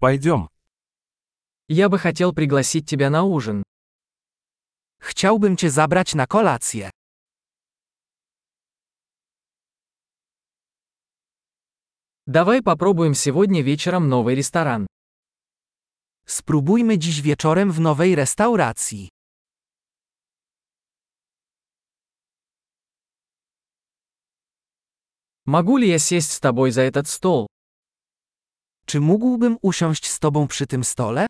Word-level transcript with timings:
Пойдем. 0.00 0.48
Я 1.66 1.88
бы 1.88 1.98
хотел 1.98 2.32
пригласить 2.32 2.88
тебя 2.88 3.10
на 3.10 3.24
ужин. 3.24 3.64
Chciałbym 5.00 5.56
cię 5.56 5.70
zabrać 5.70 6.14
na 6.14 6.26
kolację. 6.26 6.90
Давай 12.26 12.62
попробуем 12.62 13.14
сегодня 13.14 13.62
вечером 13.62 14.08
новый 14.08 14.34
ресторан. 14.34 14.86
Spróbujmy 16.26 16.98
dziś 16.98 17.22
wieczorem 17.22 17.72
w 17.72 17.80
nowej 17.80 18.14
restauracji. 18.14 19.08
Могу 25.46 25.78
ли 25.78 25.88
я 25.88 25.98
сесть 25.98 26.32
с 26.32 26.40
тобой 26.40 26.70
за 26.70 26.82
этот 26.82 27.08
стол? 27.08 27.48
Czy 28.87 28.99
mógłbym 28.99 29.57
usiąść 29.61 30.09
z 30.09 30.19
tobą 30.19 30.47
przy 30.47 30.67
tym 30.67 30.83
stole? 30.83 31.27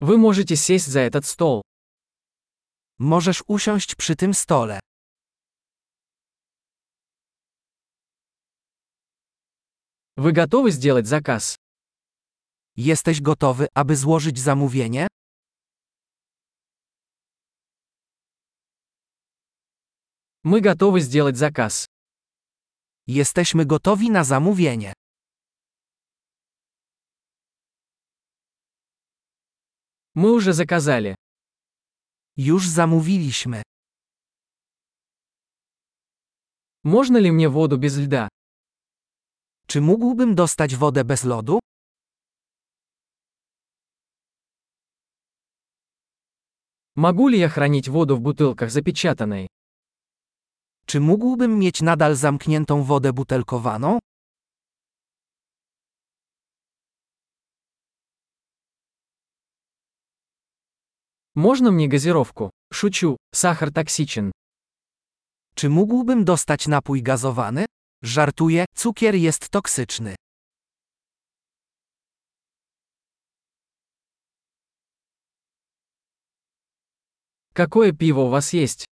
Вы 0.00 0.16
можете 0.16 0.56
сесть 0.56 0.86
за 0.86 1.00
этот 1.00 1.26
стол. 1.26 1.62
Możesz 2.98 3.42
usiąść 3.46 3.94
przy 3.94 4.16
tym 4.16 4.34
stole. 4.34 4.80
Вы 10.16 10.32
готовы 10.32 10.70
сделать 10.70 11.06
заказ? 11.06 11.56
Jesteś 12.76 13.20
gotowy, 13.20 13.66
aby 13.74 13.96
złożyć 13.96 14.38
zamówienie? 14.38 15.06
Мы 20.44 20.60
готовы 20.60 21.00
сделать 21.00 21.36
заказ. 21.36 21.86
Jesteśmy 23.06 23.66
gotowi 23.66 24.10
na 24.10 24.24
zamówienie. 24.24 24.92
Мы 30.14 30.32
уже 30.32 30.52
заказали. 30.52 31.14
Już 32.36 32.68
zamówiliśmy. 32.68 33.62
Можно 36.84 37.18
ли 37.18 37.30
мне 37.30 37.48
воду 37.48 37.78
без 37.78 37.98
льда? 37.98 38.28
Czy 39.66 39.80
mógłbym 39.80 40.34
dostać 40.34 40.76
wodę 40.76 41.04
bez 41.04 41.24
lodu? 41.24 41.58
Могу 46.96 47.28
ли 47.28 47.38
я 47.38 47.48
хранить 47.48 47.88
воду 47.88 48.16
в 48.16 48.20
бутылках 48.20 48.70
запечатанной? 48.70 49.48
Czy 50.86 51.00
mógłbym 51.00 51.58
mieć 51.58 51.82
nadal 51.82 52.16
zamkniętą 52.16 52.82
wodę 52.82 53.12
butelkowaną? 53.12 53.98
Можно 61.34 61.70
мне 61.70 61.88
газировку? 61.88 62.50
Шучу, 62.72 63.16
сахар 63.34 63.72
токсичен. 63.72 64.32
Czy 65.54 65.68
mógłbym 65.68 66.24
dostać 66.24 66.66
napój 66.68 67.02
gazowany? 67.02 67.64
Żartuję, 68.02 68.64
cukier 68.74 69.14
jest 69.14 69.48
toksyczny. 69.48 70.14
Какое 77.52 77.92
пиво 77.92 78.20
у 78.20 78.28
вас 78.28 78.54
есть? 78.54 78.86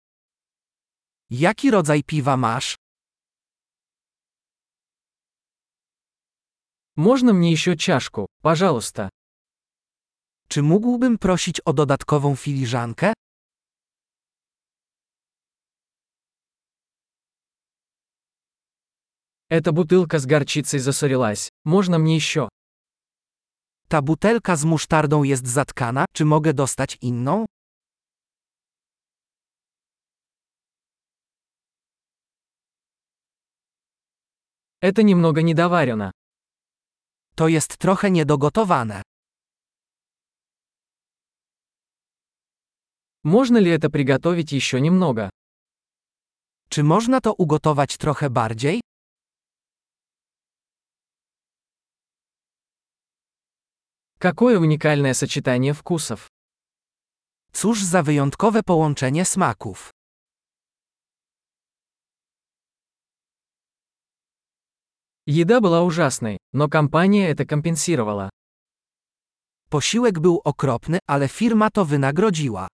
Jaki 1.33 1.71
rodzaj 1.71 2.03
piwa 2.03 2.37
masz? 2.37 2.77
Можно 6.97 7.33
мне 7.33 7.53
еще 7.53 7.77
чашку, 7.77 8.27
пожалуйста? 8.43 9.09
Czy 10.49 10.63
mógłbym 10.63 11.19
prosić 11.19 11.61
o 11.61 11.73
dodatkową 11.73 12.37
filiżankę? 12.37 13.13
Эта 19.51 19.73
бутылка 19.73 20.19
с 20.19 20.27
горчицей 20.27 20.79
засорилась. 20.79 21.51
Можно 21.65 21.99
мне 21.99 22.17
еще? 22.17 22.49
Ta 23.89 24.03
butelka 24.03 24.57
z 24.57 24.65
musztardą 24.65 25.23
jest 25.23 25.47
zatkana, 25.47 26.05
czy 26.13 26.25
mogę 26.25 26.55
dostać 26.55 26.99
inną? 27.01 27.47
Это 34.83 35.03
немного 35.03 35.43
недоварено. 35.43 36.11
To 37.35 37.49
jest 37.49 37.79
trochę 37.79 38.11
niedogotowane. 38.11 39.03
Можно 43.25 43.59
ли 43.59 43.71
это 43.71 43.91
приготовить 43.91 44.53
еще 44.53 44.81
немного? 44.81 45.31
Czy 46.69 46.83
można 46.83 47.21
to 47.21 47.33
ugotować 47.33 47.97
trochę 47.97 48.31
bardziej? 48.31 48.81
Какое 54.19 54.59
уникальное 54.59 55.15
сочетание 55.15 55.75
вкусов. 55.75 56.27
Cóż 57.53 57.85
za 57.85 58.03
wyjątkowe 58.03 58.63
połączenie 58.63 59.25
smaków. 59.25 59.91
Еда 65.27 65.61
была 65.61 65.83
ужасной, 65.83 66.39
но 66.53 66.69
компания 66.69 67.29
это 67.29 67.47
компенсировала. 67.47 68.31
Posiłek 69.71 70.19
był 70.19 70.41
okropny, 70.45 70.99
ale 71.07 71.29
firma 71.29 71.71
to 71.71 71.85
wynagrodziła. 71.85 72.69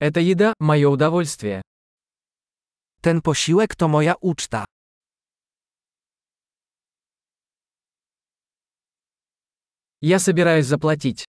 Эта 0.00 0.20
еда – 0.20 0.60
мое 0.60 0.88
удовольствие. 0.88 1.62
Ten 3.00 3.22
posiłek 3.22 3.76
to 3.76 3.88
moja 3.88 4.14
uczta. 4.20 4.64
Я 10.00 10.18
собираюсь 10.18 10.66
заплатить. 10.66 11.24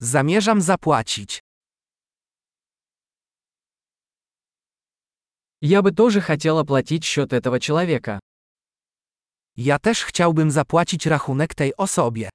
Zamierzam 0.00 0.60
zapłacić. 0.60 1.40
Я 5.65 5.81
бы 5.81 5.91
тоже 5.93 6.19
хотел 6.19 6.59
оплатить 6.59 7.05
счет 7.05 7.31
этого 7.31 7.57
человека. 7.57 8.19
Ja 9.55 9.79
też 9.79 10.03
chciałbym 10.03 10.51
zapłacić 10.51 11.05
rachunek 11.05 11.55
tej 11.55 11.75
osobie. 11.77 12.29